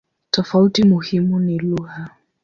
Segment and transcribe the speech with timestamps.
[0.31, 2.09] Tofauti muhimu ni lugha.